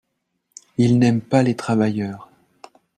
[0.79, 2.31] Ils n’aiment pas les travailleurs.